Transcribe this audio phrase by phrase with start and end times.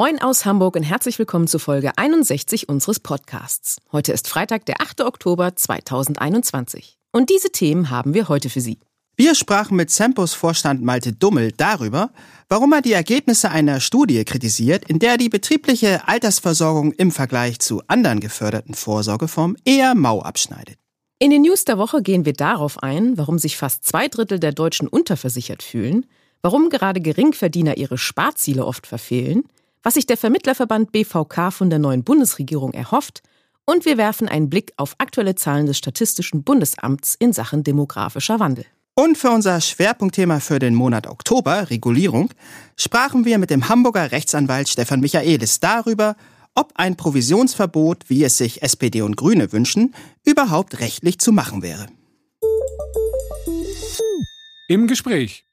[0.00, 3.78] Moin aus Hamburg und herzlich willkommen zu Folge 61 unseres Podcasts.
[3.90, 5.00] Heute ist Freitag, der 8.
[5.00, 6.96] Oktober 2021.
[7.10, 8.78] Und diese Themen haben wir heute für Sie.
[9.16, 12.12] Wir sprachen mit Sempos Vorstand Malte Dummel darüber,
[12.48, 17.82] warum er die Ergebnisse einer Studie kritisiert, in der die betriebliche Altersversorgung im Vergleich zu
[17.88, 20.76] anderen geförderten Vorsorgeformen eher mau abschneidet.
[21.18, 24.52] In den News der Woche gehen wir darauf ein, warum sich fast zwei Drittel der
[24.52, 26.06] Deutschen unterversichert fühlen,
[26.40, 29.42] warum gerade Geringverdiener ihre Sparziele oft verfehlen,
[29.82, 33.22] was sich der Vermittlerverband BVK von der neuen Bundesregierung erhofft
[33.64, 38.64] und wir werfen einen Blick auf aktuelle Zahlen des Statistischen Bundesamts in Sachen demografischer Wandel.
[38.94, 42.30] Und für unser Schwerpunktthema für den Monat Oktober, Regulierung,
[42.76, 46.16] sprachen wir mit dem Hamburger Rechtsanwalt Stefan Michaelis darüber,
[46.54, 51.86] ob ein Provisionsverbot, wie es sich SPD und Grüne wünschen, überhaupt rechtlich zu machen wäre.
[54.66, 55.47] Im Gespräch.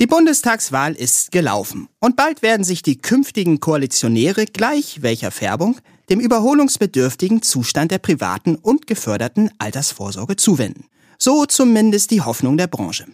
[0.00, 6.20] Die Bundestagswahl ist gelaufen und bald werden sich die künftigen Koalitionäre gleich welcher Färbung dem
[6.20, 10.84] überholungsbedürftigen Zustand der privaten und geförderten Altersvorsorge zuwenden.
[11.18, 13.06] So zumindest die Hoffnung der Branche.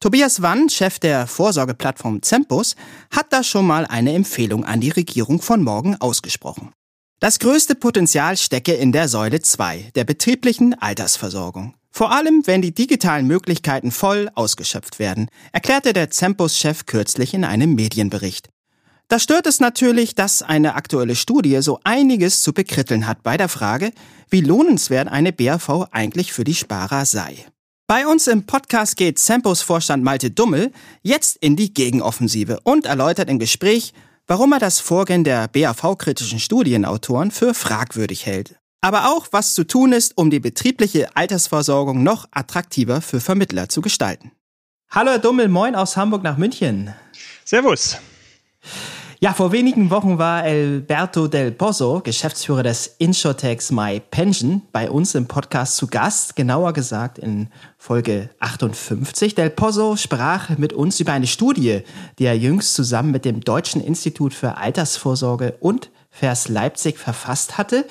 [0.00, 2.76] Tobias Wann, Chef der Vorsorgeplattform Zempus,
[3.10, 6.72] hat da schon mal eine Empfehlung an die Regierung von morgen ausgesprochen.
[7.20, 11.74] Das größte Potenzial stecke in der Säule 2, der betrieblichen Altersversorgung.
[11.90, 17.74] Vor allem, wenn die digitalen Möglichkeiten voll ausgeschöpft werden, erklärte der Zempus-Chef kürzlich in einem
[17.74, 18.48] Medienbericht.
[19.08, 23.48] Da stört es natürlich, dass eine aktuelle Studie so einiges zu bekritteln hat bei der
[23.48, 23.92] Frage,
[24.28, 27.46] wie lohnenswert eine BAV eigentlich für die Sparer sei.
[27.86, 33.30] Bei uns im Podcast geht Sempos Vorstand Malte Dummel jetzt in die Gegenoffensive und erläutert
[33.30, 33.94] im Gespräch,
[34.26, 38.56] warum er das Vorgehen der BAV-kritischen Studienautoren für fragwürdig hält.
[38.80, 43.80] Aber auch, was zu tun ist, um die betriebliche Altersversorgung noch attraktiver für Vermittler zu
[43.80, 44.30] gestalten.
[44.90, 46.94] Hallo Herr Dummel, moin aus Hamburg nach München.
[47.44, 47.98] Servus.
[49.20, 55.16] Ja, vor wenigen Wochen war Alberto Del Pozo, Geschäftsführer des Insurtex My Pension, bei uns
[55.16, 59.34] im Podcast zu Gast, genauer gesagt in Folge 58.
[59.34, 61.82] Del Pozo sprach mit uns über eine Studie,
[62.20, 67.86] die er jüngst zusammen mit dem Deutschen Institut für Altersvorsorge und Vers Leipzig verfasst hatte.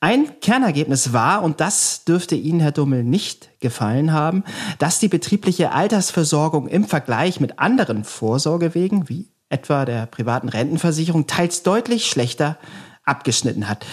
[0.00, 4.44] Ein Kernergebnis war, und das dürfte Ihnen, Herr Dummel, nicht gefallen haben,
[4.78, 11.62] dass die betriebliche Altersversorgung im Vergleich mit anderen Vorsorgewegen, wie etwa der privaten Rentenversicherung, teils
[11.62, 12.58] deutlich schlechter
[13.04, 13.86] abgeschnitten hat.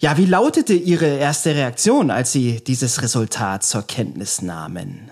[0.00, 5.10] Ja, wie lautete Ihre erste Reaktion, als Sie dieses Resultat zur Kenntnis nahmen?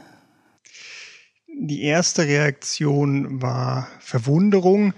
[1.58, 4.92] Die erste Reaktion war Verwunderung,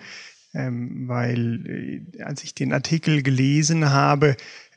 [0.54, 1.66] ähm, weil
[2.16, 4.36] äh, als ich den Artikel gelesen habe,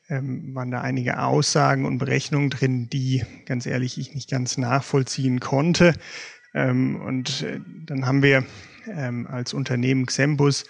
[0.09, 5.39] ähm, waren da einige Aussagen und Berechnungen drin, die ganz ehrlich ich nicht ganz nachvollziehen
[5.39, 5.93] konnte.
[6.53, 8.45] Ähm, und äh, dann haben wir
[8.87, 10.65] ähm, als Unternehmen Xembus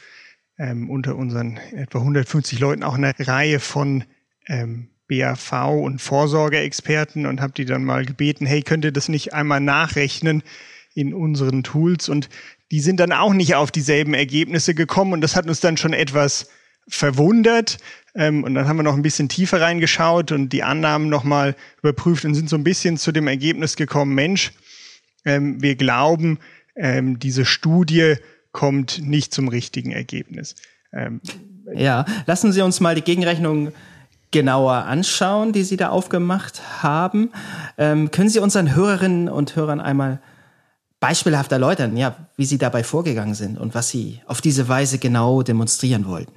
[0.59, 4.03] ähm, unter unseren etwa 150 Leuten auch eine Reihe von
[4.47, 5.51] ähm, BAV
[5.81, 10.43] und Vorsorgeexperten und habe die dann mal gebeten, hey, könnt ihr das nicht einmal nachrechnen
[10.93, 12.09] in unseren Tools?
[12.09, 12.29] Und
[12.71, 15.93] die sind dann auch nicht auf dieselben Ergebnisse gekommen und das hat uns dann schon
[15.93, 16.47] etwas
[16.87, 17.77] verwundert.
[18.15, 22.25] Ähm, und dann haben wir noch ein bisschen tiefer reingeschaut und die Annahmen nochmal überprüft
[22.25, 24.53] und sind so ein bisschen zu dem Ergebnis gekommen, Mensch,
[25.25, 26.39] ähm, wir glauben,
[26.75, 28.15] ähm, diese Studie
[28.51, 30.55] kommt nicht zum richtigen Ergebnis.
[30.93, 31.21] Ähm,
[31.73, 33.71] ja, lassen Sie uns mal die Gegenrechnung
[34.31, 37.31] genauer anschauen, die Sie da aufgemacht haben.
[37.77, 40.21] Ähm, können Sie unseren Hörerinnen und Hörern einmal
[41.01, 45.41] beispielhaft erläutern, ja, wie Sie dabei vorgegangen sind und was Sie auf diese Weise genau
[45.41, 46.31] demonstrieren wollten?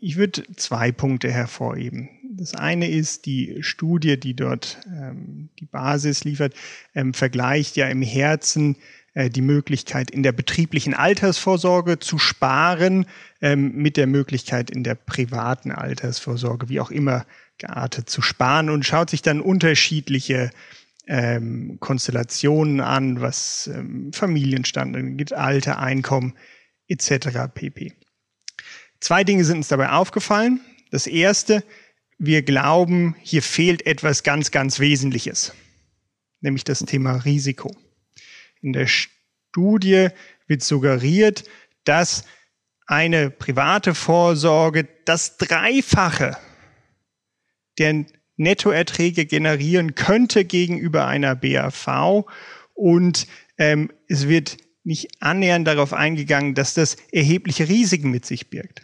[0.00, 2.10] Ich würde zwei Punkte hervorheben.
[2.36, 6.54] Das eine ist die Studie, die dort ähm, die Basis liefert,
[6.94, 8.76] ähm, vergleicht ja im Herzen
[9.14, 13.06] äh, die Möglichkeit in der betrieblichen Altersvorsorge zu sparen
[13.40, 17.24] ähm, mit der Möglichkeit in der privaten Altersvorsorge, wie auch immer
[17.56, 20.50] geartet, zu sparen und schaut sich dann unterschiedliche
[21.06, 26.34] ähm, Konstellationen an, was ähm, Familienstand, Alter, Einkommen
[26.88, 27.48] etc.
[27.52, 27.92] pp.
[29.00, 30.60] Zwei Dinge sind uns dabei aufgefallen.
[30.90, 31.64] Das erste,
[32.18, 35.52] wir glauben, hier fehlt etwas ganz, ganz Wesentliches,
[36.40, 37.74] nämlich das Thema Risiko.
[38.62, 40.08] In der Studie
[40.46, 41.44] wird suggeriert,
[41.84, 42.24] dass
[42.86, 46.36] eine private Vorsorge das Dreifache
[47.78, 52.26] der Nettoerträge generieren könnte gegenüber einer BAV
[52.74, 53.26] und
[53.58, 58.82] ähm, es wird nicht annähernd darauf eingegangen, dass das erhebliche Risiken mit sich birgt.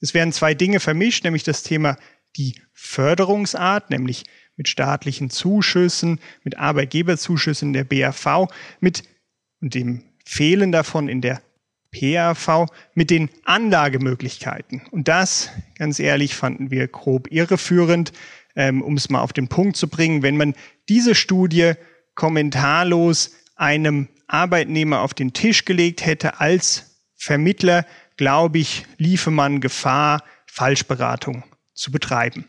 [0.00, 1.96] Es werden zwei Dinge vermischt, nämlich das Thema
[2.36, 4.24] die Förderungsart, nämlich
[4.56, 8.48] mit staatlichen Zuschüssen, mit Arbeitgeberzuschüssen der BAV,
[8.80, 9.04] mit
[9.60, 11.40] und dem Fehlen davon in der
[11.92, 14.82] PAV, mit den Anlagemöglichkeiten.
[14.90, 18.12] Und das, ganz ehrlich, fanden wir grob irreführend,
[18.56, 20.22] ähm, um es mal auf den Punkt zu bringen.
[20.22, 20.54] Wenn man
[20.88, 21.72] diese Studie
[22.14, 30.24] kommentarlos einem Arbeitnehmer auf den Tisch gelegt hätte als Vermittler, glaube ich, liefe man Gefahr,
[30.46, 31.44] Falschberatung
[31.74, 32.46] zu betreiben.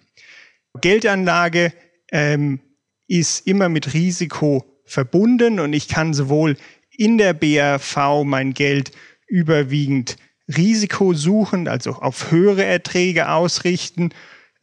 [0.81, 1.73] Geldanlage
[2.11, 2.59] ähm,
[3.07, 6.57] ist immer mit Risiko verbunden und ich kann sowohl
[6.89, 8.91] in der BRV mein Geld
[9.27, 10.17] überwiegend
[10.47, 14.09] Risiko suchen, also auf höhere Erträge ausrichten,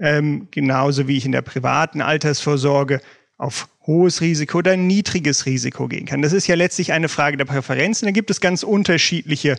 [0.00, 3.00] ähm, genauso wie ich in der privaten Altersvorsorge
[3.36, 6.22] auf hohes Risiko oder niedriges Risiko gehen kann.
[6.22, 8.06] Das ist ja letztlich eine Frage der Präferenzen.
[8.06, 9.56] Da gibt es ganz unterschiedliche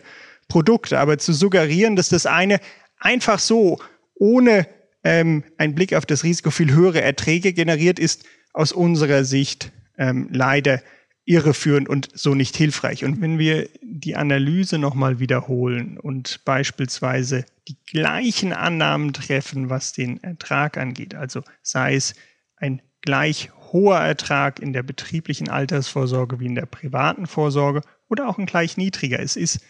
[0.48, 0.98] Produkte.
[0.98, 2.60] Aber zu suggerieren, dass das eine
[2.98, 3.78] einfach so
[4.14, 4.66] ohne
[5.04, 10.28] ähm, einen Blick auf das Risiko viel höhere Erträge generiert, ist aus unserer Sicht ähm,
[10.30, 10.80] leider
[11.24, 13.04] irreführend und so nicht hilfreich.
[13.04, 20.22] Und wenn wir die Analyse nochmal wiederholen und beispielsweise die gleichen Annahmen treffen, was den
[20.22, 22.14] Ertrag angeht, also sei es
[22.56, 28.38] ein gleich hoher Ertrag in der betrieblichen Altersvorsorge wie in der privaten Vorsorge oder auch
[28.38, 29.20] ein gleich niedriger.
[29.20, 29.64] Es ist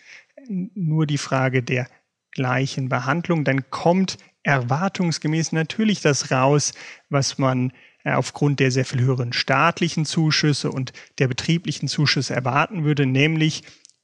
[0.49, 1.89] nur die Frage der
[2.33, 3.45] gleichen Behandlung.
[3.45, 6.73] Dann kommt erwartungsgemäß natürlich das raus,
[7.09, 7.73] was man
[8.05, 13.63] äh, aufgrund der sehr viel höheren staatlichen Zuschüsse und der betrieblichen Zuschüsse erwarten würde, nämlich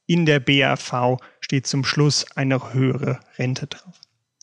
[0.09, 3.93] in der BAV steht zum Schluss eine höhere Rente drauf.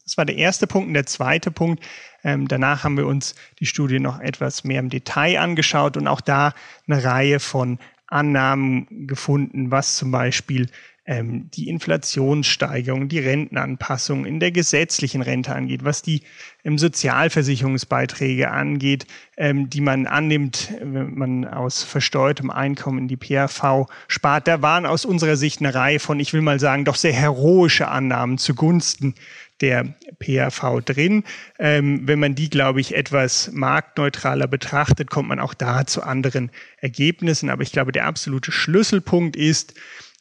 [0.05, 0.87] Das war der erste Punkt.
[0.87, 1.85] Und der zweite Punkt,
[2.23, 6.21] ähm, danach haben wir uns die Studie noch etwas mehr im Detail angeschaut und auch
[6.21, 6.55] da
[6.87, 10.69] eine Reihe von Annahmen gefunden, was zum Beispiel
[11.07, 16.23] ähm, die Inflationssteigerung, die Rentenanpassung in der gesetzlichen Rente angeht, was die
[16.65, 19.07] ähm, Sozialversicherungsbeiträge angeht,
[19.37, 24.49] ähm, die man annimmt, wenn man aus versteuertem Einkommen in die PRV spart.
[24.49, 27.89] Da waren aus unserer Sicht eine Reihe von, ich will mal sagen, doch sehr heroische
[27.89, 29.15] Annahmen zugunsten
[29.61, 31.25] der PRV drin.
[31.59, 36.51] Ähm, wenn man die, glaube ich, etwas marktneutraler betrachtet, kommt man auch da zu anderen
[36.79, 37.49] Ergebnissen.
[37.49, 39.75] Aber ich glaube, der absolute Schlüsselpunkt ist,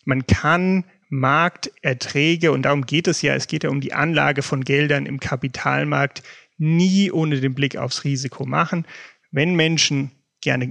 [0.06, 4.64] man kann Markterträge, und darum geht es ja, es geht ja um die Anlage von
[4.64, 6.24] Geldern im Kapitalmarkt,
[6.58, 8.86] nie ohne den Blick aufs Risiko machen.
[9.32, 10.12] Wenn Menschen
[10.42, 10.70] gerne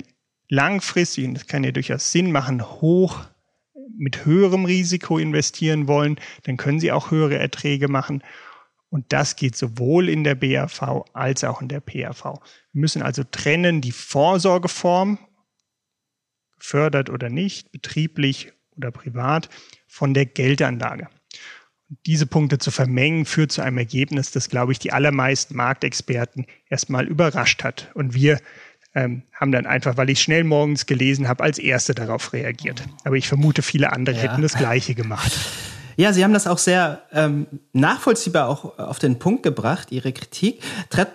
[0.48, 3.24] langfristig, und das kann ja durchaus Sinn machen, hoch
[3.96, 8.22] mit höherem Risiko investieren wollen, dann können sie auch höhere Erträge machen.
[8.88, 12.24] Und das geht sowohl in der BAV als auch in der PAV.
[12.24, 15.18] Wir müssen also trennen die Vorsorgeform,
[16.58, 19.48] gefördert oder nicht, betrieblich oder privat,
[19.86, 21.08] von der Geldanlage.
[21.88, 26.46] Und diese Punkte zu vermengen führt zu einem Ergebnis, das, glaube ich, die allermeisten Marktexperten
[26.68, 27.90] erstmal überrascht hat.
[27.94, 28.40] Und wir
[28.94, 32.84] ähm, haben dann einfach, weil ich schnell morgens gelesen habe, als Erste darauf reagiert.
[33.04, 34.22] Aber ich vermute, viele andere ja.
[34.22, 35.32] hätten das Gleiche gemacht.
[35.96, 40.60] Ja, Sie haben das auch sehr ähm, nachvollziehbar auch auf den Punkt gebracht, Ihre Kritik.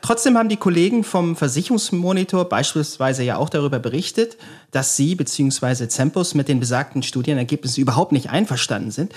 [0.02, 4.38] Trotzdem haben die Kollegen vom Versicherungsmonitor beispielsweise ja auch darüber berichtet,
[4.72, 5.88] dass Sie bzw.
[5.88, 9.14] Zempus mit den besagten Studienergebnissen überhaupt nicht einverstanden sind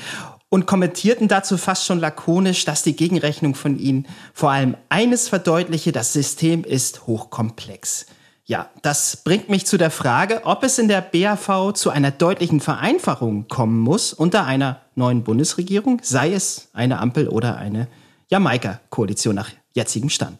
[0.48, 5.92] und kommentierten dazu fast schon lakonisch, dass die Gegenrechnung von Ihnen vor allem eines verdeutliche,
[5.92, 8.06] das System ist hochkomplex.
[8.44, 12.60] Ja, das bringt mich zu der Frage, ob es in der BAV zu einer deutlichen
[12.60, 17.86] Vereinfachung kommen muss unter einer neuen Bundesregierung, sei es eine Ampel oder eine
[18.30, 20.38] Jamaika-Koalition nach jetzigem Stand.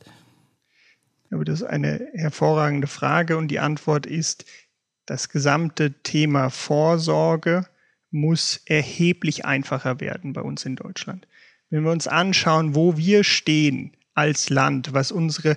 [1.31, 4.45] Aber das ist eine hervorragende Frage und die Antwort ist,
[5.07, 7.67] das gesamte Thema Vorsorge
[8.11, 11.27] muss erheblich einfacher werden bei uns in Deutschland.
[11.71, 15.57] Wenn wir uns anschauen, wo wir stehen als Land, was unsere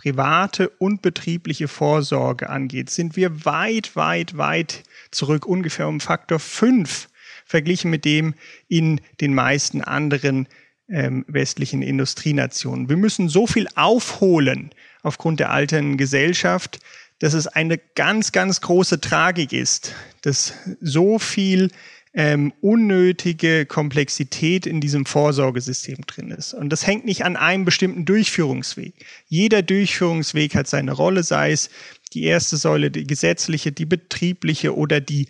[0.00, 7.08] private und betriebliche Vorsorge angeht, sind wir weit, weit, weit zurück, ungefähr um Faktor 5
[7.44, 8.34] verglichen mit dem
[8.68, 10.48] in den meisten anderen
[10.88, 12.88] ähm, westlichen Industrienationen.
[12.88, 14.70] Wir müssen so viel aufholen
[15.02, 16.78] aufgrund der alternden Gesellschaft,
[17.18, 21.70] dass es eine ganz, ganz große Tragik ist, dass so viel
[22.12, 26.54] ähm, unnötige Komplexität in diesem Vorsorgesystem drin ist.
[26.54, 28.94] Und das hängt nicht an einem bestimmten Durchführungsweg.
[29.28, 31.70] Jeder Durchführungsweg hat seine Rolle, sei es
[32.12, 35.28] die erste Säule, die gesetzliche, die betriebliche oder die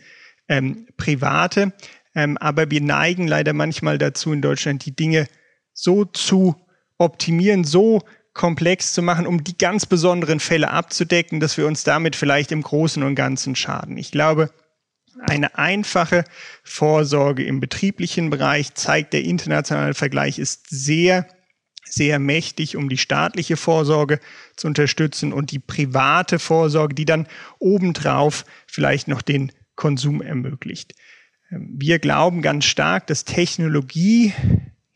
[0.48, 1.72] ähm, private.
[2.14, 5.26] Ähm, aber wir neigen leider manchmal dazu in Deutschland, die Dinge
[5.74, 6.56] so zu
[6.96, 12.16] optimieren, so komplex zu machen, um die ganz besonderen Fälle abzudecken, dass wir uns damit
[12.16, 13.98] vielleicht im Großen und Ganzen schaden.
[13.98, 14.50] Ich glaube,
[15.22, 16.24] eine einfache
[16.64, 21.26] Vorsorge im betrieblichen Bereich zeigt der internationale Vergleich ist sehr
[21.92, 24.20] sehr mächtig, um die staatliche Vorsorge
[24.56, 27.26] zu unterstützen und die private Vorsorge, die dann
[27.58, 30.94] obendrauf vielleicht noch den Konsum ermöglicht.
[31.50, 34.32] Ähm, wir glauben ganz stark, dass Technologie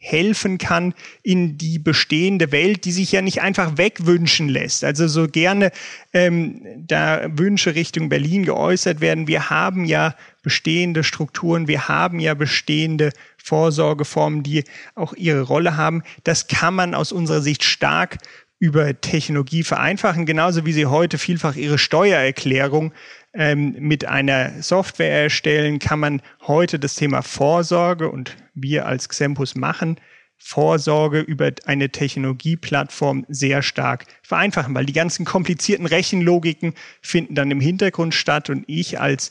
[0.05, 0.93] helfen kann
[1.23, 4.85] in die bestehende Welt, die sich ja nicht einfach wegwünschen lässt.
[4.85, 5.73] Also so gerne
[6.13, 9.27] ähm, da Wünsche Richtung Berlin geäußert werden.
[9.27, 16.03] Wir haben ja bestehende Strukturen, wir haben ja bestehende Vorsorgeformen, die auch ihre Rolle haben.
[16.23, 18.19] Das kann man aus unserer Sicht stark
[18.59, 22.93] über Technologie vereinfachen, genauso wie Sie heute vielfach Ihre Steuererklärung
[23.35, 29.55] ähm, mit einer Software erstellen, kann man heute das Thema Vorsorge und wir als Xempus
[29.55, 29.99] machen
[30.37, 37.61] Vorsorge über eine Technologieplattform sehr stark vereinfachen, weil die ganzen komplizierten Rechenlogiken finden dann im
[37.61, 39.31] Hintergrund statt und ich als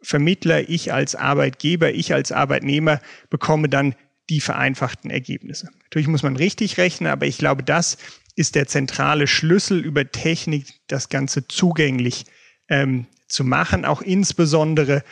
[0.00, 3.94] Vermittler, ich als Arbeitgeber, ich als Arbeitnehmer bekomme dann
[4.30, 5.68] die vereinfachten Ergebnisse.
[5.84, 7.98] Natürlich muss man richtig rechnen, aber ich glaube, das
[8.36, 12.24] ist der zentrale Schlüssel über Technik, das Ganze zugänglich
[12.68, 15.04] ähm, zu machen, auch insbesondere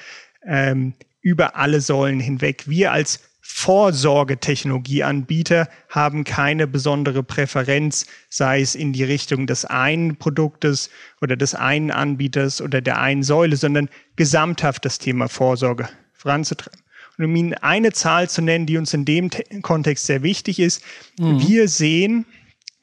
[0.46, 2.62] ähm, über alle Säulen hinweg.
[2.66, 10.90] Wir als Vorsorgetechnologieanbieter haben keine besondere Präferenz, sei es in die Richtung des einen Produktes
[11.20, 16.80] oder des einen Anbieters oder der einen Säule, sondern gesamthaft das Thema Vorsorge voranzutreiben.
[17.18, 20.82] Und um Ihnen eine Zahl zu nennen, die uns in dem Kontext sehr wichtig ist,
[21.18, 21.46] mhm.
[21.46, 22.24] wir sehen,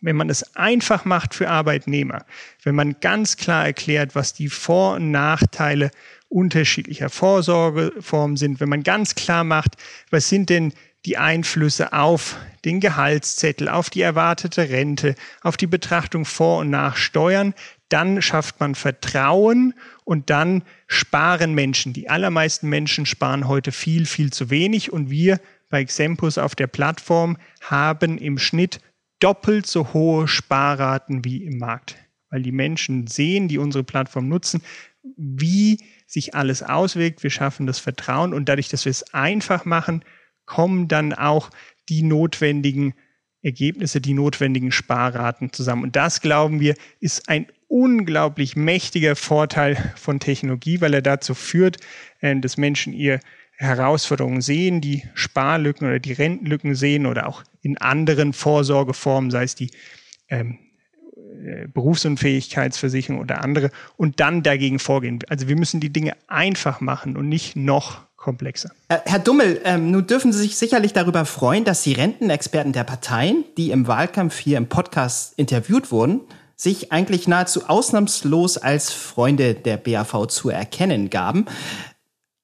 [0.02, 2.26] wenn man es einfach macht für Arbeitnehmer,
[2.64, 5.92] wenn man ganz klar erklärt, was die Vor- und Nachteile
[6.30, 9.76] unterschiedlicher Vorsorgeformen sind, wenn man ganz klar macht,
[10.12, 10.74] was sind denn
[11.06, 16.98] die Einflüsse auf den Gehaltszettel, auf die erwartete Rente, auf die Betrachtung vor und nach
[16.98, 17.54] Steuern,
[17.88, 21.94] dann schafft man Vertrauen und dann sparen Menschen.
[21.94, 25.40] Die allermeisten Menschen sparen heute viel, viel zu wenig und wir
[25.70, 28.80] bei Xempus auf der Plattform haben im Schnitt
[29.20, 31.96] doppelt so hohe Sparraten wie im Markt,
[32.30, 34.62] weil die Menschen sehen, die unsere Plattform nutzen,
[35.18, 37.24] wie sich alles auswirkt.
[37.24, 40.04] Wir schaffen das Vertrauen und dadurch, dass wir es einfach machen,
[40.46, 41.50] kommen dann auch
[41.90, 42.94] die notwendigen
[43.42, 45.84] Ergebnisse, die notwendigen Sparraten zusammen.
[45.84, 51.78] Und das, glauben wir, ist ein unglaublich mächtiger Vorteil von Technologie, weil er dazu führt,
[52.20, 53.20] äh, dass Menschen ihr
[53.60, 59.54] Herausforderungen sehen, die Sparlücken oder die Rentenlücken sehen oder auch in anderen Vorsorgeformen, sei es
[59.54, 59.70] die
[60.30, 60.60] ähm,
[61.46, 65.20] äh, Berufsunfähigkeitsversicherung oder andere, und dann dagegen vorgehen.
[65.28, 68.72] Also wir müssen die Dinge einfach machen und nicht noch komplexer.
[68.88, 73.44] Herr Dummel, ähm, nun dürfen Sie sich sicherlich darüber freuen, dass die Rentenexperten der Parteien,
[73.58, 76.22] die im Wahlkampf hier im Podcast interviewt wurden,
[76.60, 81.46] sich eigentlich nahezu ausnahmslos als Freunde der BAV zu erkennen gaben.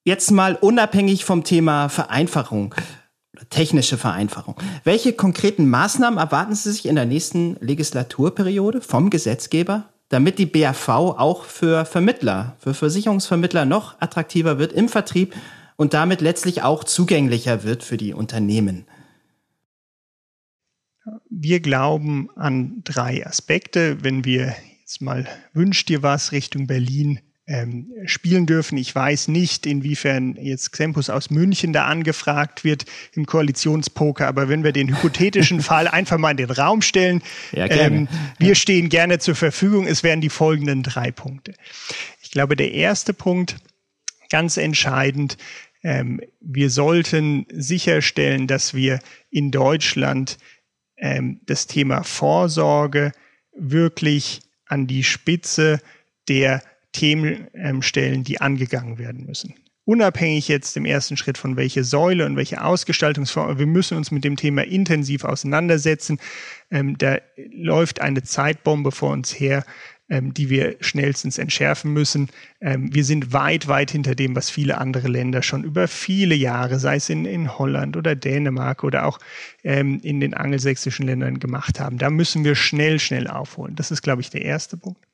[0.08, 2.76] Jetzt mal unabhängig vom Thema Vereinfachung,
[3.50, 4.56] technische Vereinfachung.
[4.84, 10.90] Welche konkreten Maßnahmen erwarten Sie sich in der nächsten Legislaturperiode vom Gesetzgeber, damit die BAV
[10.90, 15.34] auch für Vermittler, für Versicherungsvermittler noch attraktiver wird im Vertrieb
[15.76, 18.86] und damit letztlich auch zugänglicher wird für die Unternehmen?
[21.32, 24.04] Wir glauben an drei Aspekte.
[24.04, 28.78] Wenn wir jetzt mal wünscht dir was Richtung Berlin ähm, spielen dürfen.
[28.78, 34.64] Ich weiß nicht, inwiefern jetzt Xempus aus München da angefragt wird im Koalitionspoker, aber wenn
[34.64, 37.22] wir den hypothetischen Fall einfach mal in den Raum stellen,
[37.52, 38.08] ja, ähm,
[38.40, 38.56] wir ja.
[38.56, 39.86] stehen gerne zur Verfügung.
[39.86, 41.54] Es wären die folgenden drei Punkte.
[42.22, 43.58] Ich glaube, der erste Punkt,
[44.30, 45.38] ganz entscheidend,
[45.84, 49.00] ähm, wir sollten sicherstellen, dass wir
[49.30, 50.40] in Deutschland
[50.98, 53.12] ähm, das Thema Vorsorge
[53.56, 55.80] wirklich an die Spitze
[56.28, 56.64] der
[56.96, 59.54] Themen ähm, stellen, die angegangen werden müssen.
[59.84, 64.24] Unabhängig jetzt im ersten Schritt von welche Säule und welche Ausgestaltungsform, wir müssen uns mit
[64.24, 66.20] dem Thema intensiv auseinandersetzen.
[66.72, 67.20] Ähm, da
[67.52, 69.64] läuft eine Zeitbombe vor uns her,
[70.10, 72.30] ähm, die wir schnellstens entschärfen müssen.
[72.62, 76.80] Ähm, wir sind weit, weit hinter dem, was viele andere Länder schon über viele Jahre,
[76.80, 79.20] sei es in, in Holland oder Dänemark oder auch
[79.64, 81.98] ähm, in den angelsächsischen Ländern gemacht haben.
[81.98, 83.76] Da müssen wir schnell, schnell aufholen.
[83.76, 85.06] Das ist, glaube ich, der erste Punkt.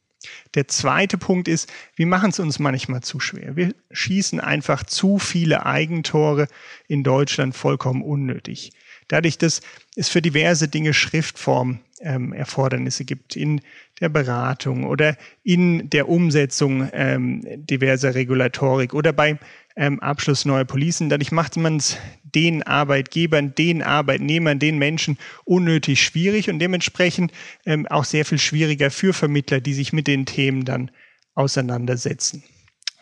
[0.54, 3.56] Der zweite Punkt ist, wir machen es uns manchmal zu schwer.
[3.56, 6.48] Wir schießen einfach zu viele Eigentore
[6.88, 8.72] in Deutschland vollkommen unnötig.
[9.08, 9.62] Dadurch, dass
[9.96, 13.62] es für diverse Dinge Schriftform ähm, Erfordernisse gibt in
[14.00, 19.39] der Beratung oder in der Umsetzung ähm, diverser Regulatorik oder beim
[19.75, 21.10] ähm, Abschluss neuer Policen.
[21.10, 27.31] Dadurch macht man es den Arbeitgebern, den Arbeitnehmern, den Menschen unnötig schwierig und dementsprechend
[27.65, 30.91] ähm, auch sehr viel schwieriger für Vermittler, die sich mit den Themen dann
[31.36, 32.43] auseinandersetzen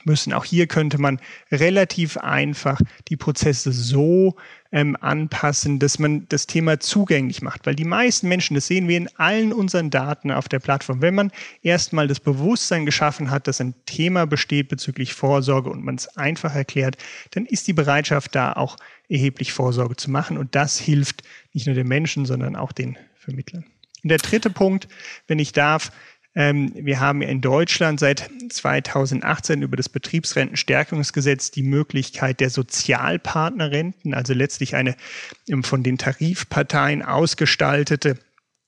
[0.05, 0.33] müssen.
[0.33, 1.19] Auch hier könnte man
[1.51, 4.35] relativ einfach die Prozesse so
[4.71, 7.65] ähm, anpassen, dass man das Thema zugänglich macht.
[7.65, 11.15] Weil die meisten Menschen, das sehen wir in allen unseren Daten auf der Plattform, wenn
[11.15, 11.31] man
[11.63, 16.53] erstmal das Bewusstsein geschaffen hat, dass ein Thema besteht bezüglich Vorsorge und man es einfach
[16.53, 16.97] erklärt,
[17.31, 18.77] dann ist die Bereitschaft da auch
[19.07, 20.37] erheblich Vorsorge zu machen.
[20.37, 23.65] Und das hilft nicht nur den Menschen, sondern auch den Vermittlern.
[24.03, 24.87] Und der dritte Punkt,
[25.27, 25.91] wenn ich darf,
[26.35, 34.75] wir haben in Deutschland seit 2018 über das Betriebsrentenstärkungsgesetz die Möglichkeit der Sozialpartnerrenten, also letztlich
[34.75, 34.95] eine
[35.47, 38.19] ähm, von den Tarifparteien ausgestaltete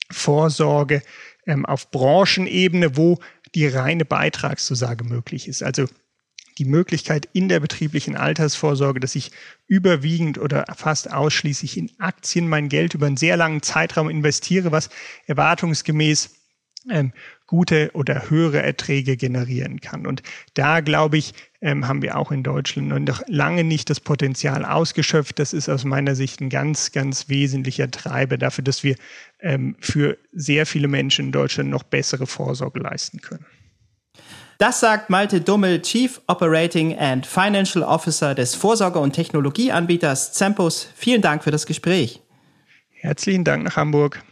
[0.10, 1.04] Vorsorge
[1.46, 3.20] ähm, auf Branchenebene, wo
[3.54, 5.62] die reine Beitragszusage möglich ist.
[5.62, 5.86] Also
[6.58, 9.32] die Möglichkeit in der betrieblichen Altersvorsorge, dass ich
[9.68, 14.90] überwiegend oder fast ausschließlich in Aktien mein Geld über einen sehr langen Zeitraum investiere, was
[15.28, 16.41] erwartungsgemäß
[16.90, 17.14] ähm,
[17.46, 20.08] gute oder höhere Erträge generieren kann.
[20.08, 20.24] Und
[20.54, 25.38] da, glaube ich, ähm, haben wir auch in Deutschland noch lange nicht das Potenzial ausgeschöpft.
[25.38, 28.96] Das ist aus meiner Sicht ein ganz, ganz wesentlicher Treiber dafür, dass wir
[29.40, 33.46] ähm, für sehr viele Menschen in Deutschland noch bessere Vorsorge leisten können.
[34.58, 40.88] Das sagt Malte Dummel, Chief Operating and Financial Officer des Vorsorge- und Technologieanbieters Zempus.
[40.96, 42.22] Vielen Dank für das Gespräch.
[42.92, 44.24] Herzlichen Dank nach Hamburg.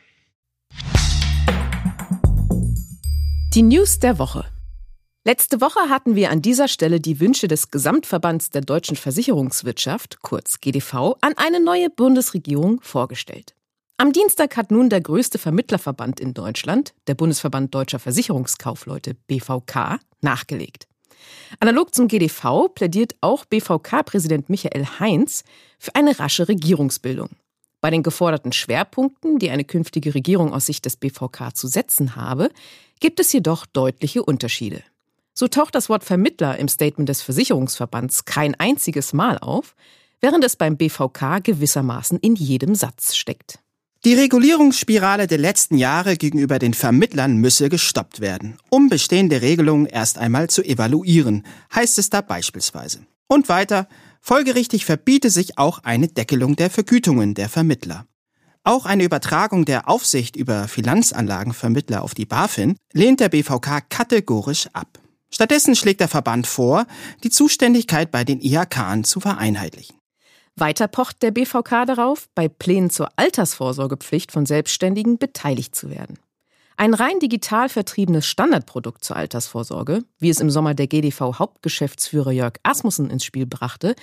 [3.55, 4.45] Die News der Woche.
[5.25, 10.59] Letzte Woche hatten wir an dieser Stelle die Wünsche des Gesamtverbands der deutschen Versicherungswirtschaft, kurz
[10.59, 13.55] GDV, an eine neue Bundesregierung vorgestellt.
[13.97, 20.87] Am Dienstag hat nun der größte Vermittlerverband in Deutschland, der Bundesverband Deutscher Versicherungskaufleute BVK, nachgelegt.
[21.59, 25.43] Analog zum GDV plädiert auch BVK-Präsident Michael Heinz
[25.79, 27.29] für eine rasche Regierungsbildung.
[27.81, 32.49] Bei den geforderten Schwerpunkten, die eine künftige Regierung aus Sicht des BVK zu setzen habe,
[32.99, 34.83] gibt es jedoch deutliche Unterschiede.
[35.33, 39.75] So taucht das Wort Vermittler im Statement des Versicherungsverbands kein einziges Mal auf,
[40.19, 43.59] während es beim BVK gewissermaßen in jedem Satz steckt.
[44.05, 50.17] Die Regulierungsspirale der letzten Jahre gegenüber den Vermittlern müsse gestoppt werden, um bestehende Regelungen erst
[50.17, 53.05] einmal zu evaluieren, heißt es da beispielsweise.
[53.27, 53.87] Und weiter,
[54.21, 58.05] Folgerichtig verbiete sich auch eine Deckelung der Vergütungen der Vermittler.
[58.63, 64.99] Auch eine Übertragung der Aufsicht über Finanzanlagenvermittler auf die BaFin lehnt der BVK kategorisch ab.
[65.31, 66.85] Stattdessen schlägt der Verband vor,
[67.23, 69.95] die Zuständigkeit bei den IHK zu vereinheitlichen.
[70.55, 76.19] Weiter pocht der BVK darauf, bei Plänen zur Altersvorsorgepflicht von Selbstständigen beteiligt zu werden.
[76.79, 83.09] Ein rein digital vertriebenes Standardprodukt zur Altersvorsorge, wie es im Sommer der GDV-Hauptgeschäftsführer Jörg Asmussen
[83.09, 83.95] ins Spiel brachte,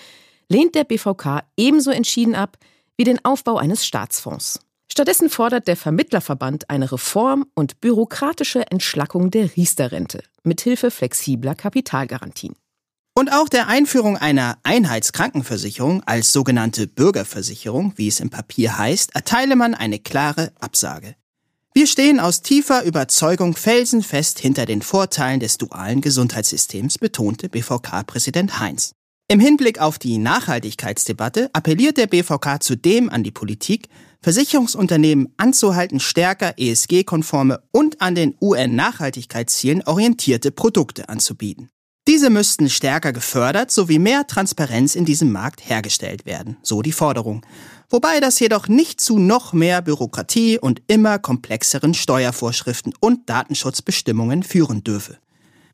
[0.50, 2.58] lehnt der BVK ebenso entschieden ab
[2.98, 4.60] wie den Aufbau eines Staatsfonds.
[4.92, 12.56] Stattdessen fordert der Vermittlerverband eine Reform und bürokratische Entschlackung der Riester-Rente mithilfe flexibler Kapitalgarantien.
[13.14, 19.56] Und auch der Einführung einer Einheitskrankenversicherung als sogenannte Bürgerversicherung, wie es im Papier heißt, erteile
[19.56, 21.16] man eine klare Absage.
[21.76, 28.92] Wir stehen aus tiefer Überzeugung felsenfest hinter den Vorteilen des dualen Gesundheitssystems, betonte BVK-Präsident Heinz.
[29.28, 33.90] Im Hinblick auf die Nachhaltigkeitsdebatte appelliert der BVK zudem an die Politik,
[34.22, 41.68] Versicherungsunternehmen anzuhalten, stärker ESG-konforme und an den UN-Nachhaltigkeitszielen orientierte Produkte anzubieten.
[42.08, 47.44] Diese müssten stärker gefördert sowie mehr Transparenz in diesem Markt hergestellt werden, so die Forderung.
[47.90, 54.84] Wobei das jedoch nicht zu noch mehr Bürokratie und immer komplexeren Steuervorschriften und Datenschutzbestimmungen führen
[54.84, 55.18] dürfe.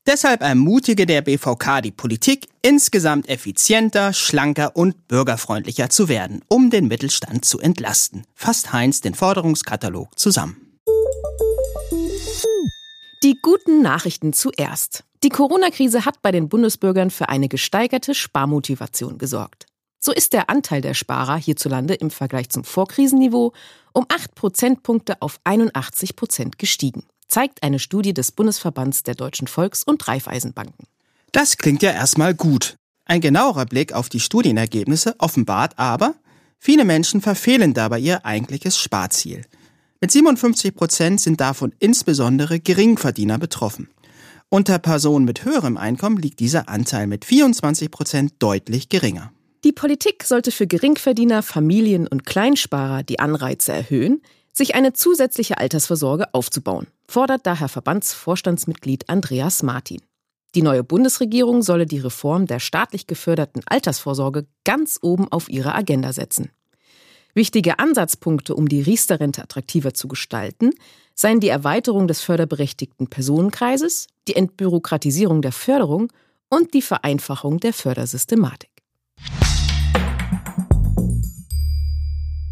[0.07, 6.89] Deshalb ermutige der BVK die Politik, insgesamt effizienter, schlanker und bürgerfreundlicher zu werden, um den
[6.89, 8.25] Mittelstand zu entlasten.
[8.35, 10.57] Fasst Heinz den Forderungskatalog zusammen.
[13.23, 15.05] Die guten Nachrichten zuerst.
[15.25, 19.67] Die Corona-Krise hat bei den Bundesbürgern für eine gesteigerte Sparmotivation gesorgt.
[20.01, 23.53] So ist der Anteil der Sparer hierzulande im Vergleich zum Vorkrisenniveau
[23.93, 29.85] um 8 Prozentpunkte auf 81 Prozent gestiegen, zeigt eine Studie des Bundesverbands der deutschen Volks-
[29.85, 30.87] und Raiffeisenbanken.
[31.31, 32.75] Das klingt ja erstmal gut.
[33.05, 36.17] Ein genauerer Blick auf die Studienergebnisse offenbart aber,
[36.59, 39.45] viele Menschen verfehlen dabei ihr eigentliches Sparziel.
[40.01, 43.89] Mit 57 Prozent sind davon insbesondere Geringverdiener betroffen.
[44.55, 49.33] Unter Personen mit höherem Einkommen liegt dieser Anteil mit 24 Prozent deutlich geringer.
[49.65, 54.21] Die Politik sollte für Geringverdiener, Familien und Kleinsparer die Anreize erhöhen,
[54.53, 60.03] sich eine zusätzliche Altersvorsorge aufzubauen, fordert daher Verbandsvorstandsmitglied Andreas Martin.
[60.55, 66.13] Die neue Bundesregierung solle die Reform der staatlich geförderten Altersvorsorge ganz oben auf ihre Agenda
[66.13, 66.51] setzen.
[67.35, 70.71] Wichtige Ansatzpunkte, um die Riester-Rente attraktiver zu gestalten,
[71.15, 76.13] seien die Erweiterung des förderberechtigten Personenkreises, die Entbürokratisierung der Förderung
[76.51, 78.71] und die Vereinfachung der Fördersystematik.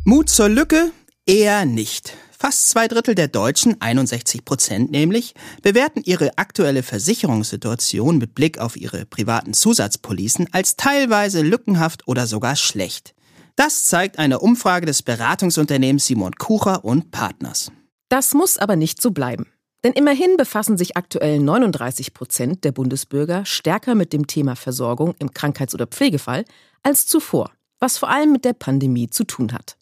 [0.05, 0.93] Mut zur Lücke?
[1.27, 2.15] Eher nicht.
[2.39, 8.79] Fast zwei Drittel der Deutschen, 61 Prozent nämlich, bewerten ihre aktuelle Versicherungssituation mit Blick auf
[8.79, 13.15] ihre privaten Zusatzpolicen als teilweise lückenhaft oder sogar schlecht.
[13.61, 17.71] Das zeigt eine Umfrage des Beratungsunternehmens Simon Kucher und Partners.
[18.09, 19.53] Das muss aber nicht so bleiben.
[19.85, 25.35] Denn immerhin befassen sich aktuell 39 Prozent der Bundesbürger stärker mit dem Thema Versorgung im
[25.35, 26.47] Krankheits- oder Pflegefall
[26.83, 29.77] als zuvor, was vor allem mit der Pandemie zu tun hat.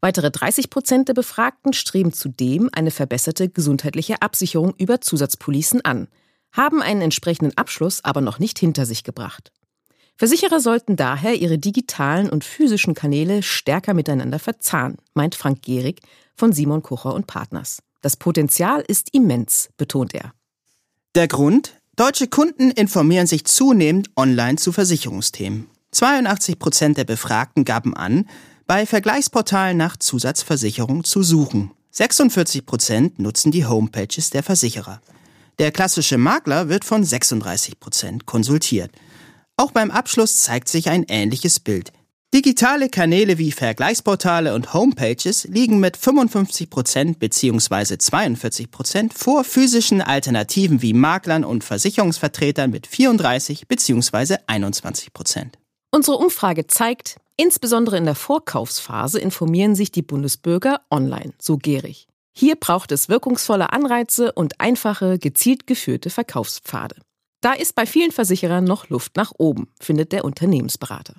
[0.00, 6.08] Weitere 30 Prozent der Befragten streben zudem eine verbesserte gesundheitliche Absicherung über Zusatzpolicen an,
[6.50, 9.52] haben einen entsprechenden Abschluss aber noch nicht hinter sich gebracht.
[10.16, 16.00] Versicherer sollten daher ihre digitalen und physischen Kanäle stärker miteinander verzahnen, meint Frank Gehrig
[16.36, 17.82] von Simon Kucher und Partners.
[18.00, 20.32] Das Potenzial ist immens, betont er.
[21.14, 21.74] Der Grund?
[21.96, 25.68] Deutsche Kunden informieren sich zunehmend online zu Versicherungsthemen.
[25.92, 28.28] 82 Prozent der Befragten gaben an,
[28.66, 31.70] bei Vergleichsportalen nach Zusatzversicherung zu suchen.
[31.92, 35.00] 46 Prozent nutzen die Homepages der Versicherer.
[35.60, 38.90] Der klassische Makler wird von 36 Prozent konsultiert.
[39.56, 41.92] Auch beim Abschluss zeigt sich ein ähnliches Bild.
[42.34, 47.96] Digitale Kanäle wie Vergleichsportale und Homepages liegen mit 55 Prozent bzw.
[47.96, 54.38] 42 Prozent vor physischen Alternativen wie Maklern und Versicherungsvertretern mit 34 bzw.
[54.48, 55.58] 21 Prozent.
[55.92, 62.08] Unsere Umfrage zeigt, insbesondere in der Vorkaufsphase informieren sich die Bundesbürger online, so gierig.
[62.36, 66.96] Hier braucht es wirkungsvolle Anreize und einfache, gezielt geführte Verkaufspfade.
[67.44, 71.16] Da ist bei vielen Versicherern noch Luft nach oben, findet der Unternehmensberater.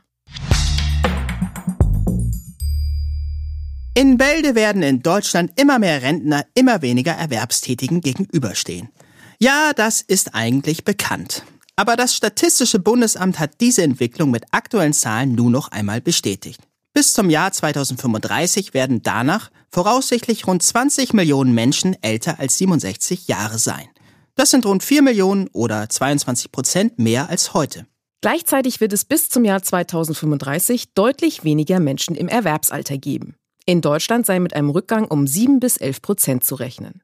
[3.94, 8.90] In Bälde werden in Deutschland immer mehr Rentner immer weniger Erwerbstätigen gegenüberstehen.
[9.38, 11.44] Ja, das ist eigentlich bekannt.
[11.76, 16.60] Aber das Statistische Bundesamt hat diese Entwicklung mit aktuellen Zahlen nun noch einmal bestätigt.
[16.92, 23.60] Bis zum Jahr 2035 werden danach voraussichtlich rund 20 Millionen Menschen älter als 67 Jahre
[23.60, 23.88] sein.
[24.36, 27.88] Das sind rund 4 Millionen oder 22 Prozent mehr als heute.
[28.20, 33.36] Gleichzeitig wird es bis zum Jahr 2035 deutlich weniger Menschen im Erwerbsalter geben.
[33.66, 37.02] In Deutschland sei mit einem Rückgang um 7 bis 11 Prozent zu rechnen.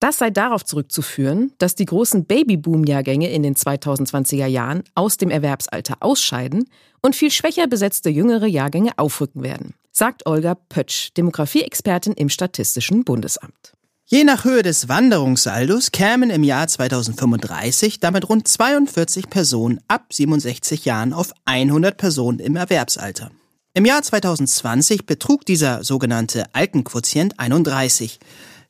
[0.00, 5.96] Das sei darauf zurückzuführen, dass die großen Babyboom-Jahrgänge in den 2020er Jahren aus dem Erwerbsalter
[6.00, 6.68] ausscheiden
[7.02, 13.74] und viel schwächer besetzte jüngere Jahrgänge aufrücken werden, sagt Olga Pötsch, Demografieexpertin im Statistischen Bundesamt.
[14.10, 20.86] Je nach Höhe des Wanderungssaldos kämen im Jahr 2035 damit rund 42 Personen ab 67
[20.86, 23.30] Jahren auf 100 Personen im Erwerbsalter.
[23.74, 28.18] Im Jahr 2020 betrug dieser sogenannte Altenquotient 31.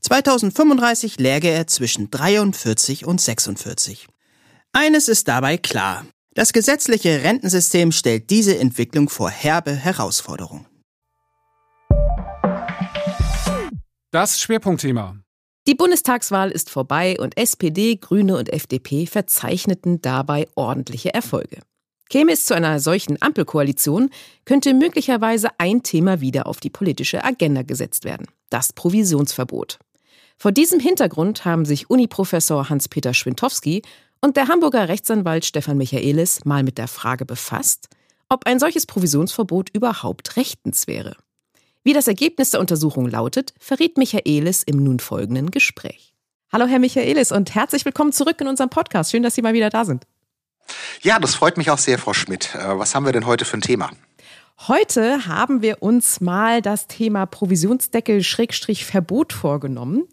[0.00, 4.08] 2035 läge er zwischen 43 und 46.
[4.72, 6.04] Eines ist dabei klar.
[6.34, 10.66] Das gesetzliche Rentensystem stellt diese Entwicklung vor herbe Herausforderungen.
[14.10, 15.20] Das Schwerpunktthema.
[15.68, 21.58] Die Bundestagswahl ist vorbei und SPD, Grüne und FDP verzeichneten dabei ordentliche Erfolge.
[22.08, 24.08] Käme es zu einer solchen Ampelkoalition,
[24.46, 28.28] könnte möglicherweise ein Thema wieder auf die politische Agenda gesetzt werden.
[28.48, 29.78] Das Provisionsverbot.
[30.38, 33.82] Vor diesem Hintergrund haben sich Uniprofessor Hans-Peter Schwintowski
[34.22, 37.90] und der Hamburger Rechtsanwalt Stefan Michaelis mal mit der Frage befasst,
[38.30, 41.14] ob ein solches Provisionsverbot überhaupt rechtens wäre.
[41.88, 46.12] Wie das Ergebnis der Untersuchung lautet, verriet Michaelis im nun folgenden Gespräch.
[46.52, 49.10] Hallo Herr Michaelis und herzlich willkommen zurück in unserem Podcast.
[49.10, 50.06] Schön, dass Sie mal wieder da sind.
[51.00, 52.54] Ja, das freut mich auch sehr, Frau Schmidt.
[52.54, 53.90] Äh, was haben wir denn heute für ein Thema?
[54.66, 60.04] Heute haben wir uns mal das Thema Provisionsdeckel-Verbot vorgenommen.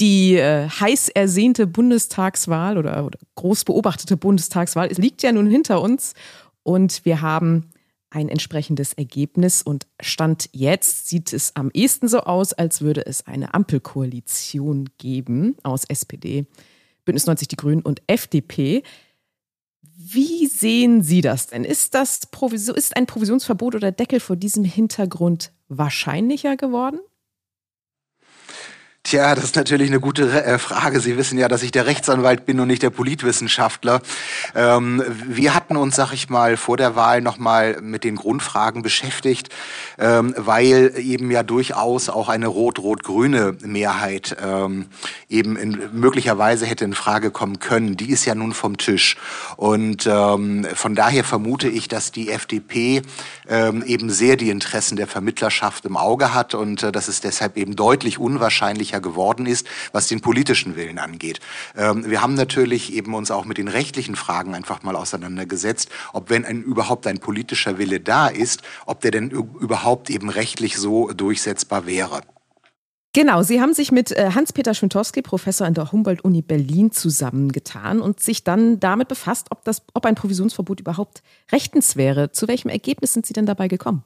[0.00, 5.82] Die äh, heiß ersehnte Bundestagswahl oder, oder groß beobachtete Bundestagswahl es liegt ja nun hinter
[5.82, 6.14] uns
[6.62, 7.74] und wir haben
[8.10, 13.26] ein entsprechendes Ergebnis und Stand jetzt sieht es am ehesten so aus, als würde es
[13.26, 16.46] eine Ampelkoalition geben aus SPD,
[17.04, 18.82] Bündnis 90 Die Grünen und FDP.
[19.82, 21.64] Wie sehen Sie das denn?
[21.64, 27.00] Ist, das Provision, ist ein Provisionsverbot oder Deckel vor diesem Hintergrund wahrscheinlicher geworden?
[29.10, 31.00] Tja, das ist natürlich eine gute äh, Frage.
[31.00, 34.02] Sie wissen ja, dass ich der Rechtsanwalt bin und nicht der Politwissenschaftler.
[34.54, 39.48] Ähm, wir hatten uns, sag ich mal, vor der Wahl nochmal mit den Grundfragen beschäftigt,
[39.98, 44.86] ähm, weil eben ja durchaus auch eine rot-rot-grüne Mehrheit ähm,
[45.28, 47.96] eben in, möglicherweise hätte in Frage kommen können.
[47.96, 49.16] Die ist ja nun vom Tisch.
[49.56, 53.02] Und ähm, von daher vermute ich, dass die FDP
[53.48, 57.56] ähm, eben sehr die Interessen der Vermittlerschaft im Auge hat und äh, dass es deshalb
[57.56, 61.40] eben deutlich unwahrscheinlicher geworden ist, was den politischen Willen angeht.
[61.76, 66.30] Ähm, wir haben natürlich eben uns auch mit den rechtlichen Fragen einfach mal auseinandergesetzt, ob
[66.30, 71.12] wenn ein, überhaupt ein politischer Wille da ist, ob der denn überhaupt eben rechtlich so
[71.12, 72.20] durchsetzbar wäre.
[73.12, 78.20] Genau, Sie haben sich mit äh, Hans-Peter Schwintowski, Professor an der Humboldt-Uni Berlin, zusammengetan und
[78.20, 82.30] sich dann damit befasst, ob, das, ob ein Provisionsverbot überhaupt rechtens wäre.
[82.30, 84.04] Zu welchem Ergebnis sind Sie denn dabei gekommen?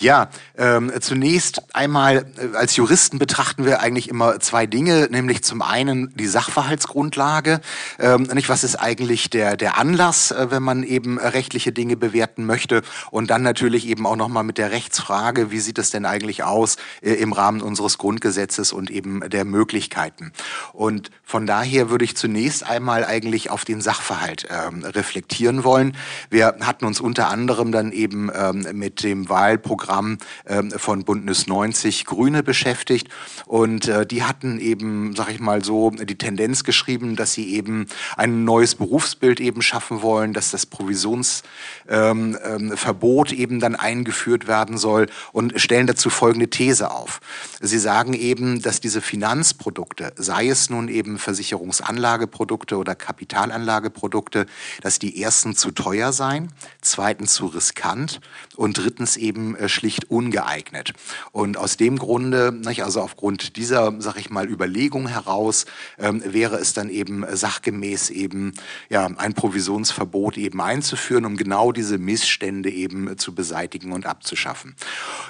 [0.00, 5.60] Ja, ähm, zunächst einmal äh, als Juristen betrachten wir eigentlich immer zwei Dinge, nämlich zum
[5.60, 7.60] einen die Sachverhaltsgrundlage,
[7.98, 12.46] ähm, nicht was ist eigentlich der der Anlass, äh, wenn man eben rechtliche Dinge bewerten
[12.46, 16.06] möchte, und dann natürlich eben auch noch mal mit der Rechtsfrage, wie sieht es denn
[16.06, 20.32] eigentlich aus äh, im Rahmen unseres Grundgesetzes und eben der Möglichkeiten.
[20.72, 25.94] Und von daher würde ich zunächst einmal eigentlich auf den Sachverhalt ähm, reflektieren wollen.
[26.30, 31.48] Wir hatten uns unter anderem dann eben ähm, mit dem Wahlprogramm Programm ähm, von Bündnis
[31.48, 33.08] 90 Grüne beschäftigt
[33.46, 37.86] und äh, die hatten eben, sag ich mal so, die Tendenz geschrieben, dass sie eben
[38.16, 41.42] ein neues Berufsbild eben schaffen wollen, dass das Provisionsverbot
[41.88, 47.20] ähm, ähm, eben dann eingeführt werden soll und stellen dazu folgende These auf.
[47.60, 54.46] Sie sagen eben, dass diese Finanzprodukte, sei es nun eben Versicherungsanlageprodukte oder Kapitalanlageprodukte,
[54.82, 58.20] dass die ersten zu teuer seien, zweitens zu riskant
[58.56, 60.92] und drittens eben äh, schlicht ungeeignet.
[61.32, 65.66] Und aus dem Grunde, also aufgrund dieser, sag ich mal, Überlegung heraus,
[65.98, 68.54] ähm, wäre es dann eben sachgemäß eben
[68.88, 74.74] ja ein Provisionsverbot eben einzuführen, um genau diese Missstände eben zu beseitigen und abzuschaffen.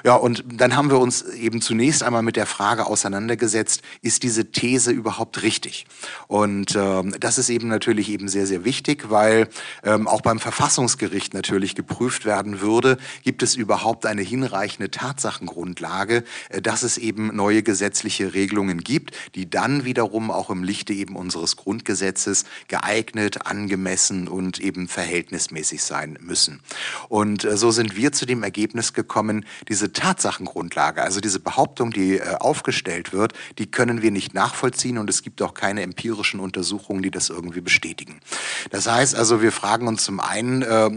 [0.04, 4.50] Ja, und dann haben wir uns eben zunächst einmal mit der Frage auseinandergesetzt, ist diese
[4.50, 5.86] These überhaupt richtig?
[6.26, 9.48] Und ähm, das ist eben natürlich eben sehr, sehr wichtig, weil
[9.84, 16.24] ähm, auch beim Verfassungsgericht natürlich geprüft werden würde, gibt es überhaupt eine Hin hinreichende Tatsachengrundlage,
[16.48, 21.16] äh, dass es eben neue gesetzliche Regelungen gibt, die dann wiederum auch im Lichte eben
[21.16, 26.60] unseres Grundgesetzes geeignet, angemessen und eben verhältnismäßig sein müssen.
[27.08, 32.18] Und äh, so sind wir zu dem Ergebnis gekommen, diese Tatsachengrundlage, also diese Behauptung, die
[32.18, 37.02] äh, aufgestellt wird, die können wir nicht nachvollziehen und es gibt auch keine empirischen Untersuchungen,
[37.02, 38.20] die das irgendwie bestätigen.
[38.70, 40.88] Das heißt also, wir fragen uns zum einen, äh,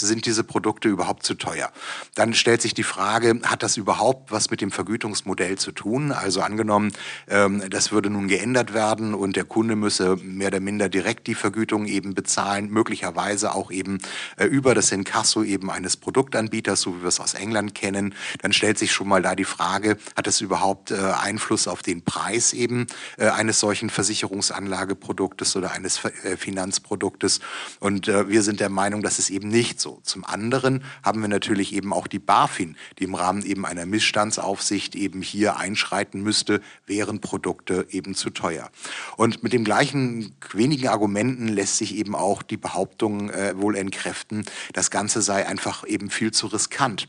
[0.00, 1.70] sind diese Produkte überhaupt zu teuer?
[2.14, 6.12] Dann stellt sich die Frage, hat das überhaupt was mit dem Vergütungsmodell zu tun?
[6.12, 6.92] Also angenommen,
[7.28, 11.34] ähm, das würde nun geändert werden und der Kunde müsse mehr oder minder direkt die
[11.34, 13.98] Vergütung eben bezahlen, möglicherweise auch eben
[14.36, 18.52] äh, über das Inkasso eben eines Produktanbieters, so wie wir es aus England kennen, dann
[18.52, 22.52] stellt sich schon mal da die Frage, hat es überhaupt äh, Einfluss auf den Preis
[22.52, 22.86] eben
[23.18, 27.40] äh, eines solchen Versicherungsanlageproduktes oder eines Finanzproduktes?
[27.80, 30.00] Und wir sind der Meinung, das ist eben nicht so.
[30.04, 34.94] Zum anderen haben wir natürlich eben auch die BaFin, die im Rahmen eben einer Missstandsaufsicht
[34.94, 38.70] eben hier einschreiten müsste, wären Produkte eben zu teuer.
[39.16, 44.44] Und mit den gleichen wenigen Argumenten lässt sich eben auch die Behauptung äh, wohl entkräften,
[44.72, 47.08] das Ganze sei einfach eben viel zu riskant.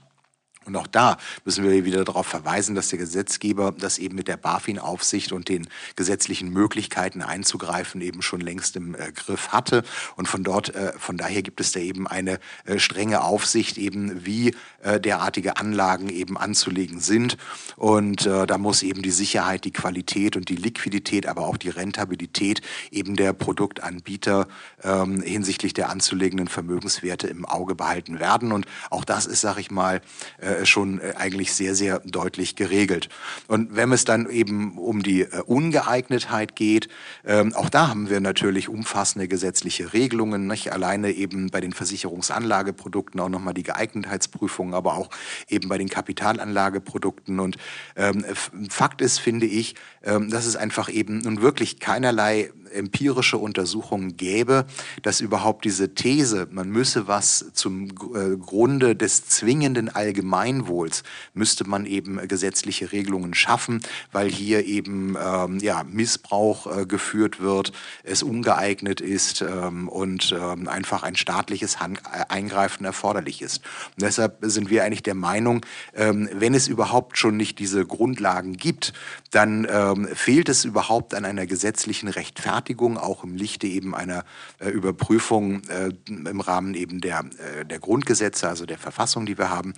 [0.65, 4.37] Und auch da müssen wir wieder darauf verweisen, dass der Gesetzgeber das eben mit der
[4.37, 9.83] BaFin-Aufsicht und den gesetzlichen Möglichkeiten einzugreifen eben schon längst im äh, Griff hatte.
[10.15, 14.25] Und von dort, äh, von daher gibt es da eben eine äh, strenge Aufsicht eben,
[14.25, 17.37] wie äh, derartige Anlagen eben anzulegen sind.
[17.75, 21.69] Und äh, da muss eben die Sicherheit, die Qualität und die Liquidität, aber auch die
[21.69, 24.47] Rentabilität eben der Produktanbieter
[24.83, 28.51] ähm, hinsichtlich der anzulegenden Vermögenswerte im Auge behalten werden.
[28.51, 30.01] Und auch das ist, sage ich mal,
[30.39, 33.09] äh, schon äh, eigentlich sehr, sehr deutlich geregelt.
[33.47, 36.87] Und wenn es dann eben um die äh, Ungeeignetheit geht,
[37.25, 43.19] ähm, auch da haben wir natürlich umfassende gesetzliche Regelungen, nicht alleine eben bei den Versicherungsanlageprodukten
[43.19, 45.09] auch nochmal die Geeignetheitsprüfung, aber auch
[45.47, 47.39] eben bei den Kapitalanlageprodukten.
[47.39, 47.57] Und
[47.95, 48.25] ähm,
[48.69, 54.65] Fakt ist, finde ich, ähm, dass es einfach eben nun wirklich keinerlei empirische Untersuchungen gäbe,
[55.01, 61.85] dass überhaupt diese These, man müsse was zum äh, Grunde des zwingenden Allgemeinwohls, müsste man
[61.85, 63.81] eben gesetzliche Regelungen schaffen,
[64.11, 67.71] weil hier eben ähm, ja, Missbrauch äh, geführt wird,
[68.03, 73.63] es ungeeignet ist ähm, und ähm, einfach ein staatliches Hand Eingreifen erforderlich ist.
[73.95, 78.57] Und deshalb sind wir eigentlich der Meinung, ähm, wenn es überhaupt schon nicht diese Grundlagen
[78.57, 78.93] gibt,
[79.31, 82.62] dann ähm, fehlt es überhaupt an einer gesetzlichen Rechtfertigung,
[82.97, 84.25] auch im Lichte eben einer
[84.59, 87.25] äh, Überprüfung äh, im Rahmen eben der,
[87.59, 89.73] äh, der Grundgesetze, also der Verfassung, die wir haben,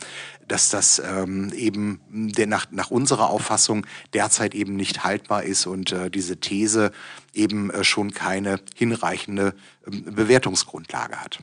[0.47, 5.91] dass das ähm, eben der, nach, nach unserer Auffassung derzeit eben nicht haltbar ist und
[5.91, 6.91] äh, diese These
[7.33, 11.39] eben äh, schon keine hinreichende äh, Bewertungsgrundlage hat.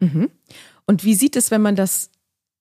[0.00, 0.30] Mhm.
[0.86, 2.10] Und wie sieht es, wenn man das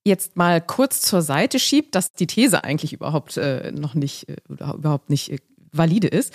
[0.06, 4.38] jetzt mal kurz zur Seite schiebt, dass die These eigentlich überhaupt äh, noch nicht äh,
[4.50, 5.40] oder überhaupt nicht äh,
[5.72, 6.34] valide ist?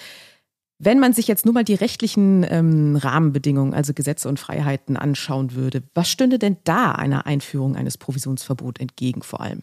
[0.80, 5.54] Wenn man sich jetzt nur mal die rechtlichen ähm, Rahmenbedingungen, also Gesetze und Freiheiten anschauen
[5.54, 9.62] würde, was stünde denn da einer Einführung eines Provisionsverbots entgegen vor allem?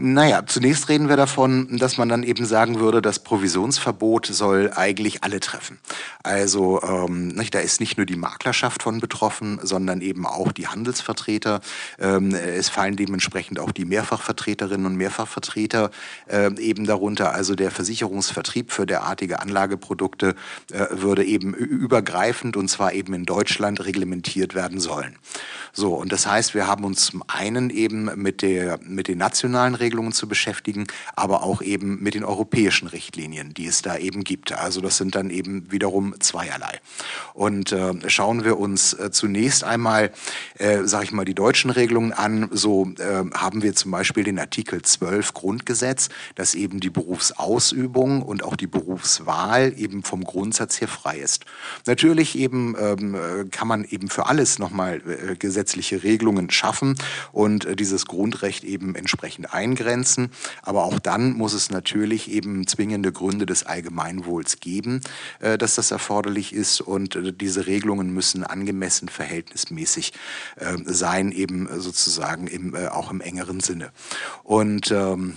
[0.00, 5.24] Naja, zunächst reden wir davon, dass man dann eben sagen würde, das Provisionsverbot soll eigentlich
[5.24, 5.80] alle treffen.
[6.22, 10.68] Also ähm, nicht, da ist nicht nur die Maklerschaft von betroffen, sondern eben auch die
[10.68, 11.60] Handelsvertreter.
[11.98, 15.90] Ähm, es fallen dementsprechend auch die Mehrfachvertreterinnen und Mehrfachvertreter
[16.28, 17.34] äh, eben darunter.
[17.34, 20.36] Also der Versicherungsvertrieb für derartige Anlageprodukte
[20.70, 25.18] äh, würde eben übergreifend und zwar eben in Deutschland reglementiert werden sollen.
[25.72, 29.74] So, und das heißt, wir haben uns zum einen eben mit, der, mit den nationalen
[29.74, 34.22] Regeln Regelungen zu beschäftigen, aber auch eben mit den europäischen Richtlinien, die es da eben
[34.22, 34.52] gibt.
[34.52, 36.78] Also das sind dann eben wiederum zweierlei.
[37.32, 40.10] Und äh, schauen wir uns äh, zunächst einmal,
[40.58, 42.50] äh, sage ich mal, die deutschen Regelungen an.
[42.52, 48.44] So äh, haben wir zum Beispiel den Artikel 12 Grundgesetz, dass eben die Berufsausübung und
[48.44, 51.46] auch die Berufswahl eben vom Grundsatz her frei ist.
[51.86, 56.96] Natürlich eben ähm, äh, kann man eben für alles nochmal äh, gesetzliche Regelungen schaffen
[57.32, 60.30] und äh, dieses Grundrecht eben entsprechend eingehen eingrenzen.
[60.62, 65.00] Aber auch dann muss es natürlich eben zwingende Gründe des Allgemeinwohls geben,
[65.40, 66.80] äh, dass das erforderlich ist.
[66.80, 70.12] Und äh, diese Regelungen müssen angemessen verhältnismäßig
[70.56, 73.90] äh, sein, eben sozusagen im, auch im engeren Sinne.
[74.42, 75.34] Und ähm,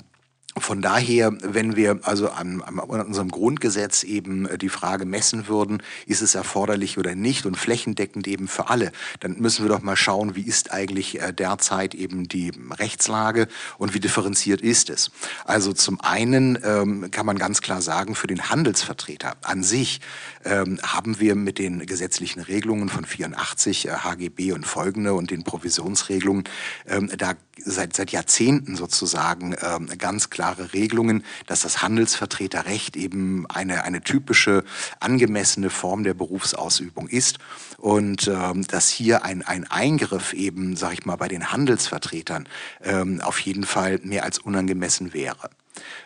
[0.58, 5.82] von daher, wenn wir also an, an, unserem Grundgesetz eben äh, die Frage messen würden,
[6.06, 9.96] ist es erforderlich oder nicht und flächendeckend eben für alle, dann müssen wir doch mal
[9.96, 15.12] schauen, wie ist eigentlich äh, derzeit eben die Rechtslage und wie differenziert ist es.
[15.46, 20.02] Also zum einen ähm, kann man ganz klar sagen, für den Handelsvertreter an sich
[20.44, 25.44] ähm, haben wir mit den gesetzlichen Regelungen von 84 äh, HGB und folgende und den
[25.44, 26.44] Provisionsregelungen
[26.88, 33.84] ähm, da seit, seit Jahrzehnten sozusagen ähm, ganz klare Regelungen, dass das Handelsvertreterrecht eben eine,
[33.84, 34.64] eine typische
[35.00, 37.40] angemessene Form der Berufsausübung ist
[37.78, 42.48] und ähm, dass hier ein, ein Eingriff eben, sag ich mal, bei den Handelsvertretern
[42.84, 45.50] ähm, auf jeden Fall mehr als unangemessen wäre.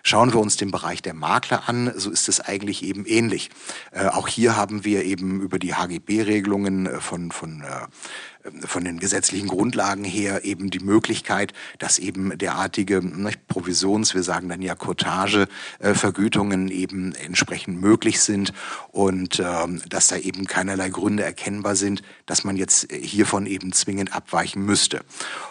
[0.04, 3.50] Schauen wir uns den Bereich der Makler an, so ist es eigentlich eben ähnlich.
[3.92, 7.88] Äh, auch hier haben wir eben über die HGB-Regelungen äh, von, von äh,
[8.66, 14.50] von den gesetzlichen Grundlagen her eben die Möglichkeit, dass eben derartige nicht, Provisions, wir sagen
[14.50, 15.48] dann ja Cottage,
[15.80, 15.94] äh,
[16.70, 18.54] eben entsprechend möglich sind
[18.92, 24.14] und ähm, dass da eben keinerlei Gründe erkennbar sind, dass man jetzt hiervon eben zwingend
[24.14, 25.02] abweichen müsste.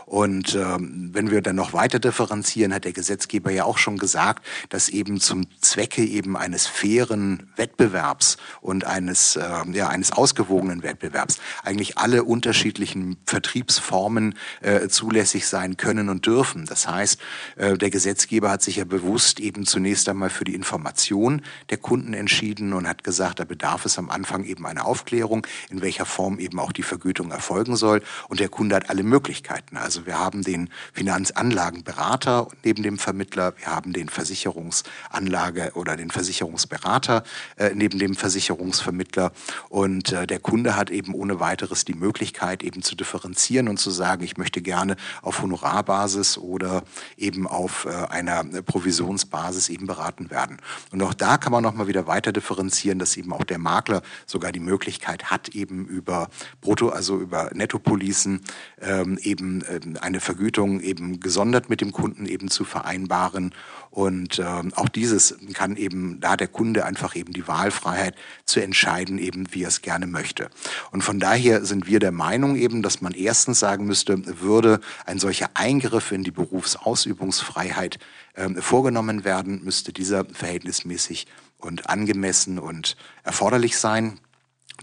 [0.07, 4.45] Und ähm, wenn wir dann noch weiter differenzieren, hat der Gesetzgeber ja auch schon gesagt,
[4.69, 11.39] dass eben zum Zwecke eben eines fairen Wettbewerbs und eines, äh, ja, eines ausgewogenen Wettbewerbs
[11.63, 16.67] eigentlich alle unterschiedlichen unterschiedlichen Vertriebsformen äh, zulässig sein können und dürfen.
[16.67, 17.21] Das heißt,
[17.57, 22.15] äh, der Gesetzgeber hat sich ja bewusst eben zunächst einmal für die Information der Kunden
[22.15, 26.39] entschieden und hat gesagt, da bedarf es am Anfang eben eine Aufklärung, in welcher Form
[26.39, 28.03] eben auch die Vergütung erfolgen soll.
[28.29, 29.77] Und der Kunde hat alle Möglichkeiten.
[29.77, 37.25] Also wir haben den Finanzanlagenberater neben dem Vermittler, wir haben den Versicherungsanlage oder den Versicherungsberater
[37.57, 39.33] äh, neben dem Versicherungsvermittler
[39.69, 43.79] und äh, der Kunde hat eben ohne weiteres die Möglichkeit, eben eben zu differenzieren und
[43.79, 46.83] zu sagen, ich möchte gerne auf Honorarbasis oder
[47.17, 50.59] eben auf äh, einer Provisionsbasis eben beraten werden.
[50.91, 54.51] Und auch da kann man nochmal wieder weiter differenzieren, dass eben auch der Makler sogar
[54.51, 56.29] die Möglichkeit hat, eben über
[56.61, 58.41] Brutto, also über Nettopolicen
[58.81, 63.55] ähm, eben äh, eine Vergütung eben gesondert mit dem Kunden eben zu vereinbaren
[63.95, 69.19] und ähm, auch dieses kann eben, da der Kunde einfach eben die Wahlfreiheit zu entscheiden,
[69.19, 70.51] eben wie er es gerne möchte.
[70.91, 75.21] Und von daher sind wir der Meinung eben, dass man erstens sagen müsste, würde ein
[75.21, 78.01] solcher Eingriff in die Berufsausübungsfreiheit
[78.35, 81.29] äh, vorgenommen werden, müsste dieser verhältnismäßig
[81.59, 84.19] und angemessen und erforderlich sein.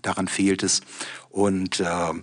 [0.03, 0.79] Daran fehlt es.
[1.29, 2.13] Und äh,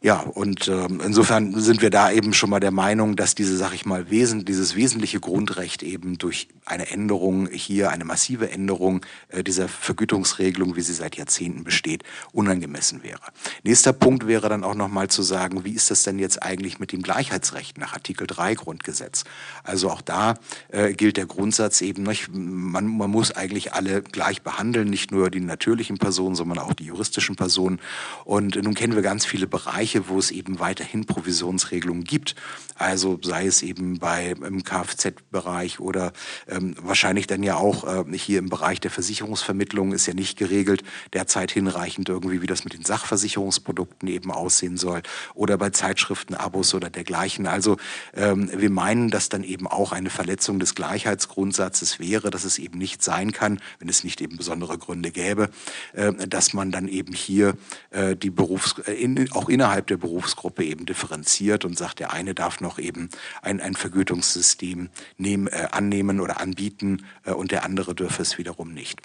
[0.00, 3.74] ja, und äh, insofern sind wir da eben schon mal der Meinung, dass diese, sag
[3.74, 9.42] ich mal, Wesen, dieses wesentliche Grundrecht eben durch eine Änderung hier, eine massive Änderung äh,
[9.42, 13.20] dieser Vergütungsregelung, wie sie seit Jahrzehnten besteht, unangemessen wäre.
[13.64, 16.92] Nächster Punkt wäre dann auch nochmal zu sagen, wie ist das denn jetzt eigentlich mit
[16.92, 19.24] dem Gleichheitsrecht nach Artikel 3 Grundgesetz?
[19.64, 20.34] Also auch da
[20.68, 25.30] äh, gilt der Grundsatz eben, nicht, man, man muss eigentlich alle gleich behandeln, nicht nur
[25.30, 27.80] die natürlichen Personen, sondern auch die juristischen Personen.
[28.24, 32.34] Und nun kennen wir ganz viele Bereiche, Bereiche, wo es eben weiterhin Provisionsregelungen gibt.
[32.74, 36.12] Also sei es eben bei im Kfz-Bereich oder
[36.46, 40.82] ähm, wahrscheinlich dann ja auch äh, hier im Bereich der Versicherungsvermittlung ist ja nicht geregelt,
[41.12, 45.02] derzeit hinreichend irgendwie, wie das mit den Sachversicherungsprodukten eben aussehen soll
[45.34, 47.46] oder bei Zeitschriften, Abos oder dergleichen.
[47.46, 47.78] Also
[48.14, 52.78] ähm, wir meinen, dass dann eben auch eine Verletzung des Gleichheitsgrundsatzes wäre, dass es eben
[52.78, 55.50] nicht sein kann, wenn es nicht eben besondere Gründe gäbe,
[55.94, 57.56] äh, dass man dann eben hier
[57.90, 62.12] äh, die Berufs äh, in, auch innerhalb innerhalb der Berufsgruppe eben differenziert und sagt, der
[62.12, 63.10] eine darf noch eben
[63.42, 68.74] ein, ein Vergütungssystem nehmen, äh, annehmen oder anbieten äh, und der andere dürfe es wiederum
[68.74, 69.00] nicht.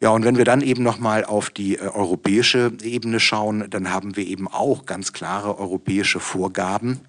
[0.00, 4.16] Ja, und wenn wir dann eben nochmal auf die äh, europäische Ebene schauen, dann haben
[4.16, 7.00] wir eben auch ganz klare europäische Vorgaben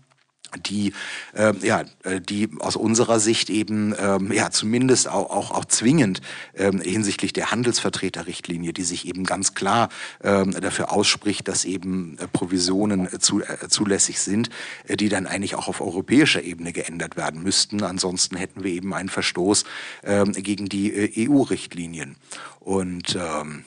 [0.57, 0.93] die
[1.33, 1.83] äh, ja
[2.29, 6.21] die aus unserer Sicht eben ähm, ja zumindest auch auch, auch zwingend
[6.55, 9.89] ähm, hinsichtlich der Handelsvertreterrichtlinie, die sich eben ganz klar
[10.23, 14.49] ähm, dafür ausspricht, dass eben äh, Provisionen äh, zu, äh, zulässig sind,
[14.87, 17.83] äh, die dann eigentlich auch auf europäischer Ebene geändert werden müssten.
[17.83, 19.65] Ansonsten hätten wir eben einen Verstoß
[20.03, 22.15] äh, gegen die äh, EU-Richtlinien
[22.59, 23.63] und ähm,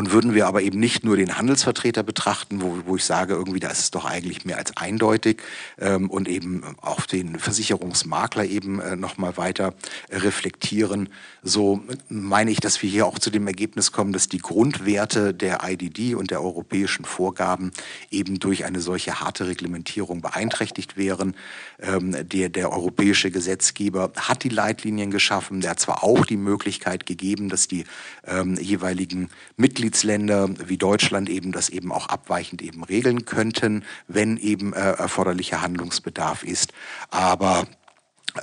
[0.00, 3.60] und würden wir aber eben nicht nur den Handelsvertreter betrachten, wo, wo ich sage, irgendwie,
[3.60, 5.42] da ist es doch eigentlich mehr als eindeutig
[5.78, 9.74] ähm, und eben auch den Versicherungsmakler eben äh, nochmal weiter
[10.10, 11.10] reflektieren,
[11.42, 15.60] so meine ich, dass wir hier auch zu dem Ergebnis kommen, dass die Grundwerte der
[15.64, 17.72] IDD und der europäischen Vorgaben
[18.10, 21.34] eben durch eine solche harte Reglementierung beeinträchtigt wären.
[21.78, 27.06] Ähm, der, der europäische Gesetzgeber hat die Leitlinien geschaffen, der hat zwar auch die Möglichkeit
[27.06, 27.84] gegeben, dass die
[28.26, 29.30] ähm, jeweiligen
[29.90, 35.62] Mitgliedsländer wie Deutschland eben das eben auch abweichend eben regeln könnten, wenn eben äh, erforderlicher
[35.62, 36.72] Handlungsbedarf ist.
[37.10, 37.66] Aber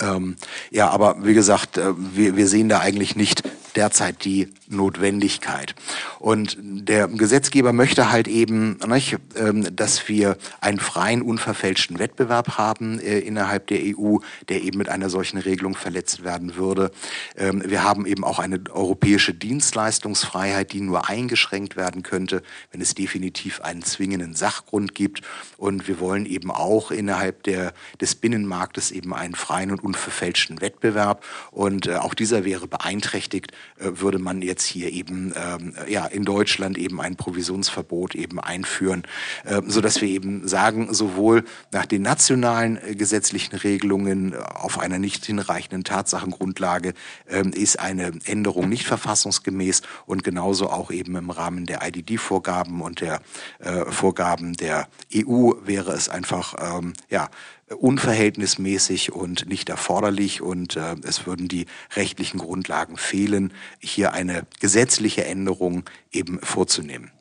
[0.01, 0.35] ähm,
[0.71, 3.43] ja, aber wie gesagt, äh, wir, wir sehen da eigentlich nicht
[3.75, 5.76] derzeit die Notwendigkeit.
[6.20, 12.99] Und der Gesetzgeber möchte halt eben, nicht, ähm, dass wir einen freien, unverfälschten Wettbewerb haben
[12.99, 14.18] äh, innerhalb der EU,
[14.49, 16.91] der eben mit einer solchen Regelung verletzt werden würde.
[17.36, 22.95] Ähm, wir haben eben auch eine europäische Dienstleistungsfreiheit, die nur eingeschränkt werden könnte, wenn es
[22.95, 25.22] definitiv einen zwingenden Sachgrund gibt.
[25.57, 31.24] Und wir wollen eben auch innerhalb der, des Binnenmarktes eben einen freien und unverfälschten Wettbewerb.
[31.51, 36.25] Und äh, auch dieser wäre beeinträchtigt, äh, würde man jetzt hier eben ähm, ja in
[36.25, 39.03] Deutschland eben ein Provisionsverbot eben einführen,
[39.45, 44.79] äh, so dass wir eben sagen, sowohl nach den nationalen äh, gesetzlichen Regelungen äh, auf
[44.79, 46.93] einer nicht hinreichenden Tatsachengrundlage
[47.27, 53.01] äh, ist eine Änderung nicht verfassungsgemäß und genauso auch eben im Rahmen der IDD-Vorgaben und
[53.01, 53.21] der
[53.59, 57.29] äh, Vorgaben der EU wäre es einfach ähm, ja
[57.76, 61.65] unverhältnismäßig und nicht erforderlich und äh, es würden die
[61.95, 67.11] rechtlichen Grundlagen fehlen, hier eine gesetzliche Änderung eben vorzunehmen.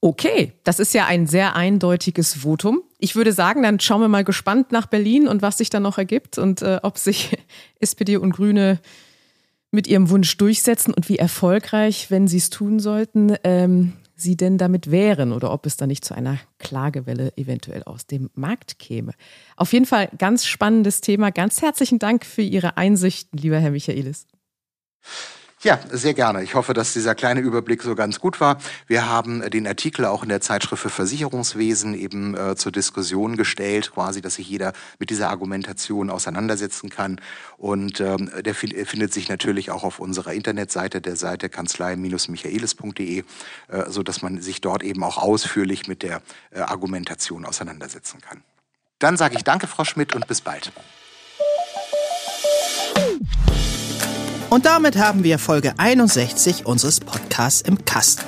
[0.00, 2.82] Okay, das ist ja ein sehr eindeutiges Votum.
[2.98, 5.96] Ich würde sagen, dann schauen wir mal gespannt nach Berlin und was sich da noch
[5.96, 7.38] ergibt und äh, ob sich
[7.80, 8.80] SPD und Grüne
[9.70, 14.58] mit ihrem Wunsch durchsetzen und wie erfolgreich, wenn sie es tun sollten, ähm, sie denn
[14.58, 19.12] damit wären oder ob es da nicht zu einer Klagewelle eventuell aus dem Markt käme.
[19.56, 21.30] Auf jeden Fall ganz spannendes Thema.
[21.30, 24.26] Ganz herzlichen Dank für Ihre Einsichten, lieber Herr Michaelis.
[25.62, 26.42] Ja, sehr gerne.
[26.42, 28.58] Ich hoffe, dass dieser kleine Überblick so ganz gut war.
[28.88, 33.92] Wir haben den Artikel auch in der Zeitschrift für Versicherungswesen eben äh, zur Diskussion gestellt,
[33.92, 37.20] quasi, dass sich jeder mit dieser Argumentation auseinandersetzen kann.
[37.58, 43.24] Und ähm, der findet sich natürlich auch auf unserer Internetseite, der Seite kanzlei-michaelis.de, äh,
[43.86, 48.42] so dass man sich dort eben auch ausführlich mit der äh, Argumentation auseinandersetzen kann.
[48.98, 50.72] Dann sage ich Danke, Frau Schmidt, und bis bald.
[54.52, 58.26] Und damit haben wir Folge 61 unseres Podcasts im Kasten.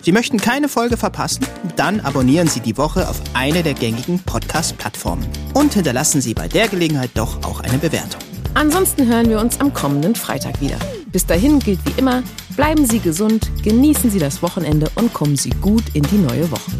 [0.00, 1.44] Sie möchten keine Folge verpassen?
[1.76, 6.68] Dann abonnieren Sie die Woche auf eine der gängigen Podcast-Plattformen und hinterlassen Sie bei der
[6.68, 8.18] Gelegenheit doch auch eine Bewertung.
[8.54, 10.78] Ansonsten hören wir uns am kommenden Freitag wieder.
[11.12, 12.22] Bis dahin gilt wie immer,
[12.56, 16.70] bleiben Sie gesund, genießen Sie das Wochenende und kommen Sie gut in die neue Woche.